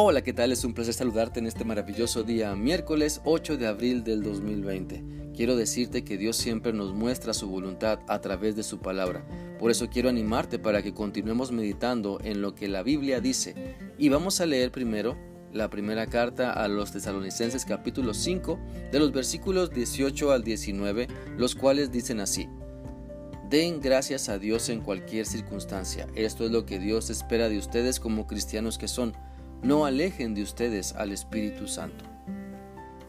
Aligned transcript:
Hola, 0.00 0.22
¿qué 0.22 0.32
tal? 0.32 0.52
Es 0.52 0.64
un 0.64 0.74
placer 0.74 0.94
saludarte 0.94 1.40
en 1.40 1.48
este 1.48 1.64
maravilloso 1.64 2.22
día, 2.22 2.54
miércoles 2.54 3.20
8 3.24 3.56
de 3.56 3.66
abril 3.66 4.04
del 4.04 4.22
2020. 4.22 5.32
Quiero 5.34 5.56
decirte 5.56 6.04
que 6.04 6.16
Dios 6.16 6.36
siempre 6.36 6.72
nos 6.72 6.94
muestra 6.94 7.34
su 7.34 7.48
voluntad 7.48 7.98
a 8.06 8.20
través 8.20 8.54
de 8.54 8.62
su 8.62 8.78
palabra. 8.78 9.26
Por 9.58 9.72
eso 9.72 9.90
quiero 9.90 10.08
animarte 10.08 10.60
para 10.60 10.82
que 10.82 10.94
continuemos 10.94 11.50
meditando 11.50 12.20
en 12.22 12.40
lo 12.40 12.54
que 12.54 12.68
la 12.68 12.84
Biblia 12.84 13.20
dice. 13.20 13.56
Y 13.98 14.08
vamos 14.08 14.40
a 14.40 14.46
leer 14.46 14.70
primero 14.70 15.18
la 15.52 15.68
primera 15.68 16.06
carta 16.06 16.52
a 16.52 16.68
los 16.68 16.92
tesalonicenses 16.92 17.64
capítulo 17.64 18.14
5 18.14 18.56
de 18.92 19.00
los 19.00 19.10
versículos 19.10 19.72
18 19.72 20.30
al 20.30 20.44
19, 20.44 21.08
los 21.36 21.56
cuales 21.56 21.90
dicen 21.90 22.20
así. 22.20 22.48
Den 23.50 23.80
gracias 23.80 24.28
a 24.28 24.38
Dios 24.38 24.68
en 24.68 24.80
cualquier 24.80 25.26
circunstancia. 25.26 26.06
Esto 26.14 26.44
es 26.44 26.52
lo 26.52 26.66
que 26.66 26.78
Dios 26.78 27.10
espera 27.10 27.48
de 27.48 27.58
ustedes 27.58 27.98
como 27.98 28.28
cristianos 28.28 28.78
que 28.78 28.86
son 28.86 29.12
no 29.62 29.84
alejen 29.84 30.34
de 30.34 30.42
ustedes 30.42 30.94
al 30.94 31.12
Espíritu 31.12 31.66
Santo. 31.66 32.04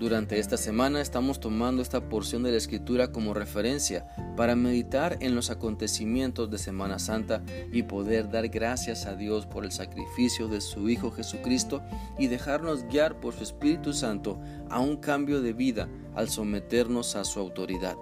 Durante 0.00 0.38
esta 0.38 0.56
semana 0.56 1.02
estamos 1.02 1.40
tomando 1.40 1.82
esta 1.82 2.08
porción 2.08 2.42
de 2.42 2.52
la 2.52 2.56
Escritura 2.56 3.12
como 3.12 3.34
referencia 3.34 4.06
para 4.34 4.56
meditar 4.56 5.18
en 5.20 5.34
los 5.34 5.50
acontecimientos 5.50 6.50
de 6.50 6.56
Semana 6.56 6.98
Santa 6.98 7.42
y 7.70 7.82
poder 7.82 8.30
dar 8.30 8.48
gracias 8.48 9.04
a 9.04 9.14
Dios 9.14 9.44
por 9.44 9.66
el 9.66 9.72
sacrificio 9.72 10.48
de 10.48 10.62
su 10.62 10.88
Hijo 10.88 11.10
Jesucristo 11.10 11.82
y 12.18 12.28
dejarnos 12.28 12.84
guiar 12.84 13.20
por 13.20 13.34
su 13.34 13.42
Espíritu 13.42 13.92
Santo 13.92 14.40
a 14.70 14.80
un 14.80 14.96
cambio 14.96 15.42
de 15.42 15.52
vida 15.52 15.86
al 16.14 16.30
someternos 16.30 17.14
a 17.14 17.24
su 17.24 17.38
autoridad. 17.38 17.98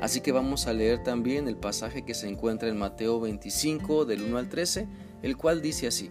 Así 0.00 0.22
que 0.22 0.32
vamos 0.32 0.66
a 0.66 0.72
leer 0.72 1.04
también 1.04 1.46
el 1.46 1.56
pasaje 1.56 2.04
que 2.04 2.14
se 2.14 2.28
encuentra 2.28 2.68
en 2.68 2.76
Mateo 2.76 3.20
25 3.20 4.06
del 4.06 4.22
1 4.22 4.38
al 4.38 4.48
13, 4.48 4.88
el 5.22 5.36
cual 5.36 5.62
dice 5.62 5.86
así. 5.86 6.10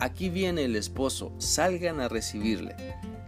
Aquí 0.00 0.30
viene 0.30 0.64
el 0.64 0.76
esposo, 0.76 1.30
salgan 1.36 2.00
a 2.00 2.08
recibirle. 2.08 2.74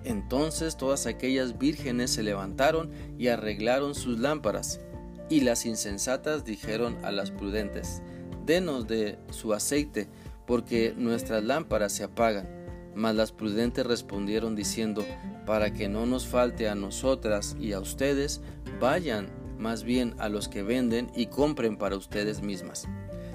Entonces 0.05 0.79
todas 0.79 1.05
aquellas 1.05 1.59
vírgenes 1.59 2.13
se 2.13 2.23
levantaron 2.23 2.91
y 3.19 3.29
arreglaron 3.29 3.95
sus 3.95 4.19
lámparas. 4.19 4.81
Y 5.29 5.43
las 5.43 5.67
insensatas 5.67 6.47
dijeron 6.47 6.97
a 7.05 7.13
las 7.13 7.31
prudentes, 7.31 8.01
Denos 8.47 8.89
de 8.89 9.19
su 9.31 9.53
aceite, 9.53 10.09
porque 10.47 10.95
nuestras 10.97 11.45
lámparas 11.45 11.93
se 11.93 12.05
apagan. 12.05 12.49
Mas 12.95 13.15
las 13.17 13.33
prudentes 13.33 13.85
respondieron 13.85 14.57
diciendo, 14.57 15.05
Para 15.45 15.75
que 15.75 15.91
no 15.91 16.07
nos 16.07 16.27
falte 16.27 16.71
a 16.71 16.75
nosotras 16.75 17.55
y 17.61 17.73
a 17.73 17.81
ustedes, 17.81 18.41
vayan 18.81 19.29
más 19.59 19.85
bien 19.85 20.15
a 20.19 20.31
los 20.31 20.49
que 20.49 20.63
venden 20.63 21.11
y 21.15 21.27
compren 21.27 21.77
para 21.77 21.97
ustedes 21.97 22.41
mismas. 22.41 22.89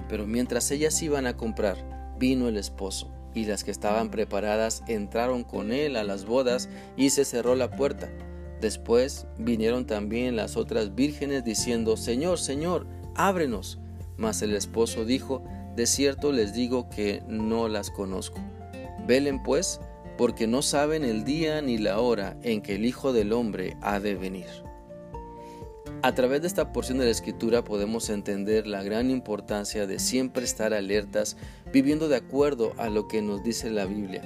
Pero 0.10 0.26
mientras 0.26 0.72
ellas 0.72 1.00
iban 1.04 1.28
a 1.28 1.38
comprar, 1.38 2.16
vino 2.18 2.48
el 2.48 2.58
esposo 2.58 3.12
y 3.38 3.46
las 3.46 3.64
que 3.64 3.70
estaban 3.70 4.10
preparadas 4.10 4.84
entraron 4.88 5.44
con 5.44 5.72
él 5.72 5.96
a 5.96 6.04
las 6.04 6.26
bodas 6.26 6.70
y 6.98 7.12
se 7.12 7.24
cerró 7.24 7.56
la 7.56 7.70
puerta. 7.70 8.10
Después 8.60 9.28
vinieron 9.38 9.86
también 9.86 10.36
las 10.36 10.58
otras 10.58 10.96
vírgenes 10.96 11.44
diciendo, 11.44 11.98
Señor, 11.98 12.40
Señor, 12.40 12.88
ábrenos. 13.16 13.80
Mas 14.18 14.42
el 14.42 14.56
esposo 14.56 15.06
dijo, 15.06 15.44
De 15.76 15.86
cierto 15.86 16.32
les 16.32 16.56
digo 16.56 16.90
que 16.90 17.22
no 17.28 17.68
las 17.68 17.92
conozco. 17.92 18.40
Velen 19.06 19.44
pues, 19.44 19.80
porque 20.18 20.48
no 20.48 20.64
saben 20.64 21.06
el 21.06 21.24
día 21.24 21.62
ni 21.62 21.78
la 21.78 22.00
hora 22.00 22.38
en 22.42 22.64
que 22.64 22.74
el 22.74 22.86
Hijo 22.86 23.14
del 23.14 23.34
Hombre 23.34 23.78
ha 23.82 24.00
de 24.00 24.16
venir. 24.16 24.48
A 26.08 26.16
través 26.16 26.40
de 26.40 26.48
esta 26.48 26.72
porción 26.72 27.00
de 27.00 27.04
la 27.04 27.12
escritura 27.12 27.66
podemos 27.66 28.10
entender 28.10 28.66
la 28.66 28.82
gran 28.82 29.12
importancia 29.12 29.86
de 29.88 30.00
siempre 30.00 30.46
estar 30.46 30.74
alertas, 30.74 31.36
viviendo 31.74 32.08
de 32.08 32.16
acuerdo 32.16 32.72
a 32.78 32.88
lo 32.88 33.10
que 33.10 33.22
nos 33.22 33.44
dice 33.44 33.70
la 33.70 33.86
Biblia, 33.86 34.22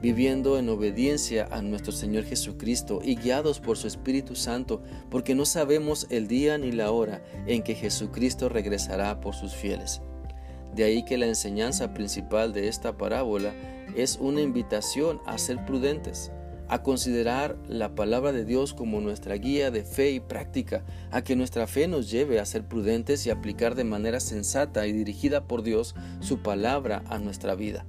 viviendo 0.00 0.60
en 0.60 0.68
obediencia 0.68 1.48
a 1.50 1.60
nuestro 1.60 1.90
Señor 1.90 2.22
Jesucristo 2.22 3.00
y 3.02 3.16
guiados 3.16 3.58
por 3.58 3.76
su 3.76 3.88
Espíritu 3.88 4.36
Santo, 4.36 4.80
porque 5.10 5.34
no 5.34 5.44
sabemos 5.44 6.06
el 6.08 6.28
día 6.28 6.56
ni 6.56 6.70
la 6.70 6.92
hora 6.92 7.20
en 7.48 7.64
que 7.64 7.74
Jesucristo 7.74 8.48
regresará 8.48 9.20
por 9.20 9.34
sus 9.34 9.54
fieles. 9.54 10.02
De 10.72 10.84
ahí 10.84 11.04
que 11.04 11.18
la 11.18 11.26
enseñanza 11.26 11.94
principal 11.94 12.52
de 12.52 12.68
esta 12.68 12.96
parábola 12.96 13.52
es 13.96 14.18
una 14.20 14.40
invitación 14.40 15.20
a 15.26 15.36
ser 15.38 15.64
prudentes, 15.66 16.30
a 16.74 16.82
considerar 16.82 17.56
la 17.68 17.94
palabra 17.94 18.32
de 18.32 18.44
Dios 18.44 18.74
como 18.74 19.00
nuestra 19.00 19.36
guía 19.36 19.70
de 19.70 19.84
fe 19.84 20.10
y 20.10 20.18
práctica, 20.18 20.84
a 21.12 21.22
que 21.22 21.36
nuestra 21.36 21.68
fe 21.68 21.86
nos 21.86 22.10
lleve 22.10 22.40
a 22.40 22.46
ser 22.46 22.66
prudentes 22.66 23.24
y 23.26 23.30
aplicar 23.30 23.76
de 23.76 23.84
manera 23.84 24.18
sensata 24.18 24.84
y 24.88 24.92
dirigida 24.92 25.46
por 25.46 25.62
Dios 25.62 25.94
su 26.18 26.42
palabra 26.42 27.04
a 27.06 27.18
nuestra 27.18 27.54
vida. 27.54 27.86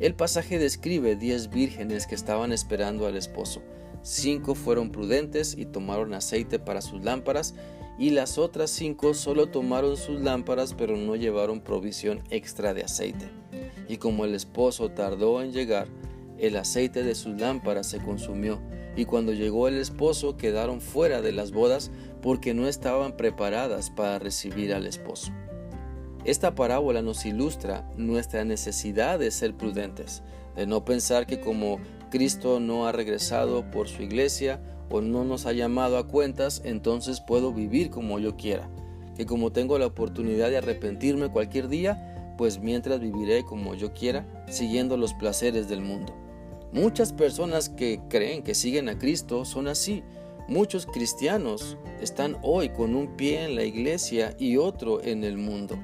El 0.00 0.14
pasaje 0.14 0.58
describe 0.58 1.14
diez 1.14 1.48
vírgenes 1.48 2.08
que 2.08 2.16
estaban 2.16 2.52
esperando 2.52 3.06
al 3.06 3.16
esposo. 3.16 3.62
Cinco 4.02 4.56
fueron 4.56 4.90
prudentes 4.90 5.54
y 5.56 5.66
tomaron 5.66 6.12
aceite 6.12 6.58
para 6.58 6.82
sus 6.82 7.04
lámparas, 7.04 7.54
y 8.00 8.10
las 8.10 8.36
otras 8.36 8.70
cinco 8.70 9.14
solo 9.14 9.46
tomaron 9.46 9.96
sus 9.96 10.20
lámparas 10.20 10.74
pero 10.74 10.96
no 10.96 11.14
llevaron 11.14 11.60
provisión 11.60 12.24
extra 12.30 12.74
de 12.74 12.82
aceite. 12.82 13.28
Y 13.88 13.98
como 13.98 14.24
el 14.24 14.34
esposo 14.34 14.90
tardó 14.90 15.40
en 15.40 15.52
llegar, 15.52 15.86
el 16.38 16.56
aceite 16.56 17.02
de 17.02 17.14
sus 17.14 17.40
lámparas 17.40 17.86
se 17.86 17.98
consumió, 17.98 18.60
y 18.96 19.04
cuando 19.04 19.32
llegó 19.32 19.68
el 19.68 19.76
esposo 19.76 20.36
quedaron 20.36 20.80
fuera 20.80 21.22
de 21.22 21.32
las 21.32 21.52
bodas 21.52 21.90
porque 22.22 22.54
no 22.54 22.66
estaban 22.66 23.16
preparadas 23.16 23.90
para 23.90 24.18
recibir 24.18 24.74
al 24.74 24.86
esposo. 24.86 25.32
Esta 26.24 26.54
parábola 26.54 27.00
nos 27.00 27.24
ilustra 27.24 27.88
nuestra 27.96 28.44
necesidad 28.44 29.18
de 29.18 29.30
ser 29.30 29.54
prudentes, 29.54 30.22
de 30.56 30.66
no 30.66 30.84
pensar 30.84 31.26
que 31.26 31.40
como 31.40 31.78
Cristo 32.10 32.58
no 32.58 32.86
ha 32.86 32.92
regresado 32.92 33.70
por 33.70 33.88
su 33.88 34.02
iglesia 34.02 34.60
o 34.90 35.00
no 35.00 35.24
nos 35.24 35.46
ha 35.46 35.52
llamado 35.52 35.98
a 35.98 36.08
cuentas, 36.08 36.62
entonces 36.64 37.20
puedo 37.20 37.52
vivir 37.52 37.90
como 37.90 38.18
yo 38.18 38.36
quiera, 38.36 38.68
que 39.16 39.26
como 39.26 39.52
tengo 39.52 39.78
la 39.78 39.86
oportunidad 39.86 40.50
de 40.50 40.58
arrepentirme 40.58 41.28
cualquier 41.28 41.68
día, 41.68 42.34
pues 42.36 42.58
mientras 42.60 43.00
viviré 43.00 43.44
como 43.44 43.74
yo 43.74 43.92
quiera, 43.92 44.44
siguiendo 44.48 44.96
los 44.96 45.14
placeres 45.14 45.68
del 45.68 45.80
mundo. 45.82 46.14
Muchas 46.72 47.12
personas 47.12 47.68
que 47.68 48.00
creen 48.08 48.42
que 48.42 48.54
siguen 48.54 48.88
a 48.88 48.98
Cristo 48.98 49.44
son 49.44 49.68
así. 49.68 50.02
Muchos 50.48 50.86
cristianos 50.86 51.78
están 52.00 52.36
hoy 52.42 52.68
con 52.68 52.94
un 52.94 53.16
pie 53.16 53.44
en 53.44 53.56
la 53.56 53.64
iglesia 53.64 54.34
y 54.38 54.56
otro 54.56 55.02
en 55.02 55.24
el 55.24 55.38
mundo. 55.38 55.78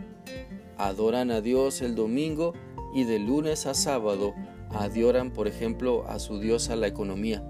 Adoran 0.77 1.31
a 1.31 1.41
Dios 1.41 1.81
el 1.81 1.95
domingo 1.95 2.53
y 2.95 3.05
de 3.05 3.19
lunes 3.19 3.67
a 3.67 3.75
sábado 3.75 4.35
adoran, 4.71 5.33
por 5.33 5.49
ejemplo, 5.49 6.05
a 6.09 6.19
su 6.19 6.39
diosa 6.39 6.77
la 6.77 6.87
economía 6.87 7.43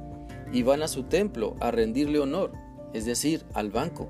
y 0.52 0.62
van 0.62 0.82
a 0.82 0.88
su 0.88 1.04
templo 1.04 1.56
a 1.60 1.70
rendirle 1.70 2.20
honor, 2.20 2.52
es 2.92 3.04
decir, 3.04 3.44
al 3.54 3.70
banco, 3.70 4.08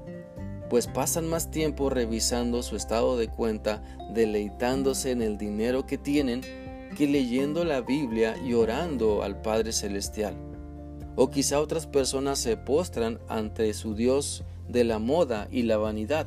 pues 0.68 0.86
pasan 0.86 1.26
más 1.28 1.50
tiempo 1.50 1.88
revisando 1.88 2.62
su 2.62 2.76
estado 2.76 3.16
de 3.16 3.28
cuenta, 3.28 3.82
deleitándose 4.12 5.10
en 5.10 5.22
el 5.22 5.38
dinero 5.38 5.86
que 5.86 5.96
tienen, 5.96 6.42
que 6.94 7.06
leyendo 7.06 7.64
la 7.64 7.80
Biblia 7.80 8.36
y 8.44 8.54
orando 8.54 9.22
al 9.22 9.40
Padre 9.42 9.72
Celestial. 9.72 10.36
O 11.16 11.30
quizá 11.30 11.60
otras 11.60 11.86
personas 11.86 12.38
se 12.38 12.56
postran 12.56 13.18
ante 13.28 13.72
su 13.74 13.94
Dios 13.94 14.44
de 14.68 14.84
la 14.84 14.98
moda 14.98 15.48
y 15.50 15.62
la 15.62 15.76
vanidad 15.76 16.26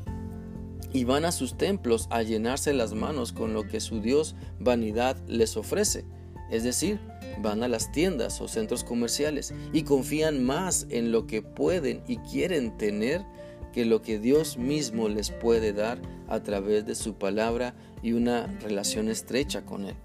y 0.94 1.04
van 1.04 1.26
a 1.26 1.32
sus 1.32 1.58
templos 1.58 2.08
a 2.10 2.24
llenarse 2.24 2.74
las 2.74 2.94
manos 2.94 3.34
con 3.34 3.54
lo 3.54 3.68
que 3.68 3.80
su 3.80 4.02
Dios 4.02 4.36
vanidad 4.60 5.18
les 5.28 5.58
ofrece. 5.58 6.06
Es 6.50 6.64
decir, 6.64 7.00
van 7.42 7.62
a 7.62 7.68
las 7.68 7.92
tiendas 7.92 8.40
o 8.42 8.48
centros 8.48 8.84
comerciales 8.84 9.54
y 9.74 9.84
confían 9.84 10.44
más 10.44 10.88
en 10.90 11.12
lo 11.12 11.28
que 11.28 11.42
pueden 11.42 12.02
y 12.08 12.18
quieren 12.18 12.78
tener 12.78 13.26
que 13.74 13.86
lo 13.86 14.02
que 14.02 14.18
Dios 14.18 14.58
mismo 14.58 15.10
les 15.10 15.30
puede 15.30 15.74
dar 15.74 16.02
a 16.28 16.42
través 16.42 16.86
de 16.86 16.96
su 16.96 17.16
palabra 17.16 17.76
y 18.02 18.14
una 18.14 18.48
relación 18.62 19.10
estrecha 19.10 19.66
con 19.66 19.86
Él 19.86 19.96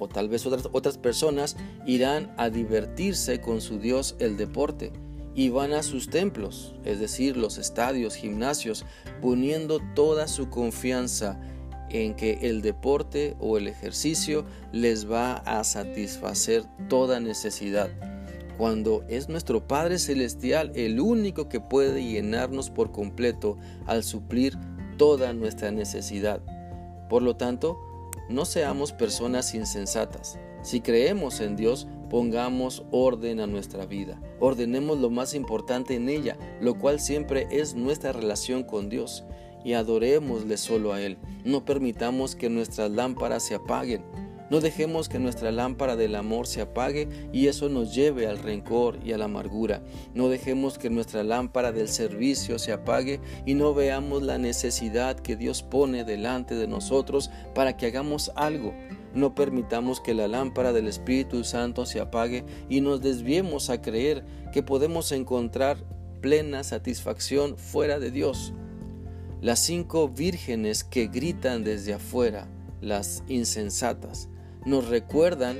o 0.00 0.08
tal 0.08 0.28
vez 0.28 0.44
otras, 0.46 0.68
otras 0.72 0.98
personas 0.98 1.56
irán 1.86 2.34
a 2.36 2.50
divertirse 2.50 3.40
con 3.40 3.60
su 3.60 3.78
Dios 3.78 4.16
el 4.18 4.36
deporte 4.36 4.92
y 5.34 5.50
van 5.50 5.72
a 5.72 5.84
sus 5.84 6.10
templos, 6.10 6.74
es 6.84 6.98
decir, 6.98 7.36
los 7.36 7.58
estadios, 7.58 8.16
gimnasios, 8.16 8.84
poniendo 9.22 9.78
toda 9.94 10.26
su 10.26 10.50
confianza 10.50 11.40
en 11.90 12.14
que 12.14 12.38
el 12.42 12.62
deporte 12.62 13.36
o 13.38 13.56
el 13.56 13.68
ejercicio 13.68 14.44
les 14.72 15.10
va 15.10 15.34
a 15.34 15.62
satisfacer 15.64 16.64
toda 16.88 17.20
necesidad, 17.20 17.90
cuando 18.58 19.04
es 19.08 19.28
nuestro 19.28 19.66
Padre 19.66 19.98
Celestial 19.98 20.72
el 20.74 21.00
único 21.00 21.48
que 21.48 21.60
puede 21.60 22.04
llenarnos 22.04 22.70
por 22.70 22.90
completo 22.92 23.56
al 23.86 24.04
suplir 24.04 24.58
toda 24.98 25.32
nuestra 25.32 25.70
necesidad. 25.70 26.42
Por 27.08 27.22
lo 27.22 27.36
tanto, 27.36 27.78
no 28.28 28.44
seamos 28.44 28.92
personas 28.92 29.54
insensatas. 29.54 30.38
Si 30.62 30.80
creemos 30.80 31.40
en 31.40 31.56
Dios, 31.56 31.88
pongamos 32.10 32.84
orden 32.90 33.40
a 33.40 33.46
nuestra 33.46 33.86
vida. 33.86 34.20
Ordenemos 34.40 34.98
lo 34.98 35.10
más 35.10 35.34
importante 35.34 35.94
en 35.94 36.08
ella, 36.08 36.36
lo 36.60 36.78
cual 36.78 37.00
siempre 37.00 37.46
es 37.50 37.74
nuestra 37.74 38.12
relación 38.12 38.64
con 38.64 38.88
Dios 38.88 39.24
y 39.64 39.74
adorémosle 39.74 40.56
solo 40.56 40.92
a 40.92 41.00
Él. 41.00 41.18
No 41.44 41.64
permitamos 41.64 42.34
que 42.34 42.50
nuestras 42.50 42.90
lámparas 42.90 43.42
se 43.42 43.54
apaguen. 43.54 44.04
No 44.50 44.60
dejemos 44.60 45.08
que 45.08 45.20
nuestra 45.20 45.52
lámpara 45.52 45.94
del 45.94 46.16
amor 46.16 46.48
se 46.48 46.60
apague 46.60 47.08
y 47.32 47.46
eso 47.46 47.68
nos 47.68 47.94
lleve 47.94 48.26
al 48.26 48.38
rencor 48.38 48.98
y 49.04 49.12
a 49.12 49.18
la 49.18 49.26
amargura. 49.26 49.82
No 50.12 50.28
dejemos 50.28 50.76
que 50.76 50.90
nuestra 50.90 51.22
lámpara 51.22 51.70
del 51.70 51.88
servicio 51.88 52.58
se 52.58 52.72
apague 52.72 53.20
y 53.46 53.54
no 53.54 53.74
veamos 53.74 54.24
la 54.24 54.38
necesidad 54.38 55.20
que 55.20 55.36
Dios 55.36 55.62
pone 55.62 56.04
delante 56.04 56.56
de 56.56 56.66
nosotros 56.66 57.30
para 57.54 57.76
que 57.76 57.86
hagamos 57.86 58.32
algo. 58.34 58.74
No 59.14 59.36
permitamos 59.36 60.00
que 60.00 60.14
la 60.14 60.26
lámpara 60.26 60.72
del 60.72 60.88
Espíritu 60.88 61.44
Santo 61.44 61.86
se 61.86 62.00
apague 62.00 62.44
y 62.68 62.80
nos 62.80 63.00
desviemos 63.00 63.70
a 63.70 63.80
creer 63.80 64.24
que 64.52 64.64
podemos 64.64 65.12
encontrar 65.12 65.78
plena 66.20 66.64
satisfacción 66.64 67.56
fuera 67.56 68.00
de 68.00 68.10
Dios. 68.10 68.52
Las 69.40 69.60
cinco 69.60 70.08
vírgenes 70.08 70.82
que 70.82 71.06
gritan 71.06 71.62
desde 71.64 71.94
afuera, 71.94 72.48
las 72.80 73.22
insensatas, 73.28 74.28
nos 74.64 74.88
recuerdan 74.88 75.58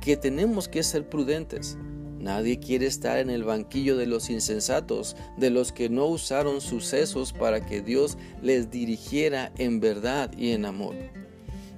que 0.00 0.16
tenemos 0.16 0.68
que 0.68 0.82
ser 0.82 1.08
prudentes. 1.08 1.76
Nadie 2.18 2.58
quiere 2.58 2.86
estar 2.86 3.18
en 3.18 3.30
el 3.30 3.44
banquillo 3.44 3.96
de 3.96 4.06
los 4.06 4.28
insensatos, 4.28 5.16
de 5.38 5.50
los 5.50 5.72
que 5.72 5.88
no 5.88 6.06
usaron 6.06 6.60
sucesos 6.60 7.32
para 7.32 7.64
que 7.64 7.80
Dios 7.80 8.18
les 8.42 8.70
dirigiera 8.70 9.52
en 9.56 9.80
verdad 9.80 10.30
y 10.36 10.50
en 10.50 10.66
amor. 10.66 10.94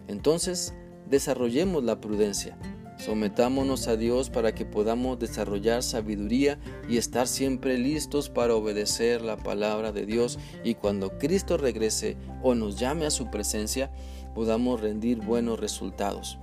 Entonces, 0.08 0.74
desarrollemos 1.08 1.84
la 1.84 2.00
prudencia, 2.00 2.58
Sometámonos 3.04 3.88
a 3.88 3.96
Dios 3.96 4.30
para 4.30 4.54
que 4.54 4.64
podamos 4.64 5.18
desarrollar 5.18 5.82
sabiduría 5.82 6.60
y 6.88 6.98
estar 6.98 7.26
siempre 7.26 7.76
listos 7.76 8.30
para 8.30 8.54
obedecer 8.54 9.22
la 9.22 9.36
palabra 9.36 9.90
de 9.90 10.06
Dios 10.06 10.38
y 10.62 10.76
cuando 10.76 11.18
Cristo 11.18 11.56
regrese 11.56 12.16
o 12.44 12.54
nos 12.54 12.78
llame 12.78 13.06
a 13.06 13.10
su 13.10 13.28
presencia, 13.28 13.90
podamos 14.36 14.80
rendir 14.80 15.18
buenos 15.18 15.58
resultados. 15.58 16.38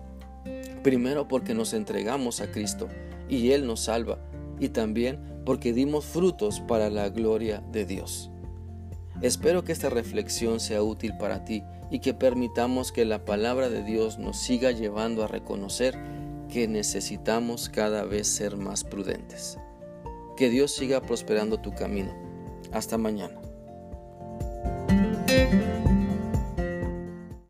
Primero 0.84 1.28
porque 1.28 1.54
nos 1.54 1.74
entregamos 1.74 2.42
a 2.42 2.52
Cristo 2.52 2.88
y 3.28 3.52
Él 3.52 3.68
nos 3.68 3.82
salva 3.82 4.20
y 4.60 4.70
también 4.70 5.20
porque 5.46 5.74
dimos 5.74 6.06
frutos 6.06 6.62
para 6.62 6.90
la 6.90 7.10
gloria 7.10 7.62
de 7.72 7.86
Dios. 7.86 8.32
Espero 9.22 9.64
que 9.64 9.72
esta 9.72 9.90
reflexión 9.90 10.60
sea 10.60 10.82
útil 10.82 11.18
para 11.18 11.44
ti 11.44 11.64
y 11.92 12.00
que 12.00 12.14
permitamos 12.14 12.92
que 12.92 13.04
la 13.04 13.26
palabra 13.26 13.70
de 13.70 13.84
Dios 13.84 14.18
nos 14.18 14.38
siga 14.38 14.72
llevando 14.72 15.24
a 15.24 15.28
reconocer 15.28 15.98
que 16.50 16.68
necesitamos 16.68 17.70
cada 17.70 18.04
vez 18.04 18.28
ser 18.28 18.58
más 18.58 18.84
prudentes. 18.84 19.58
Que 20.38 20.50
Dios 20.50 20.72
siga 20.72 21.02
prosperando 21.02 21.60
tu 21.60 21.74
camino. 21.74 22.14
Hasta 22.72 22.98
mañana. 22.98 23.39